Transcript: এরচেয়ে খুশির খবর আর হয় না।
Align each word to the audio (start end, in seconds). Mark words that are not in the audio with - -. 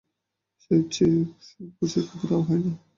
এরচেয়ে 0.71 1.17
খুশির 1.75 2.03
খবর 2.09 2.29
আর 2.35 2.43
হয় 2.47 2.61
না। 2.65 2.71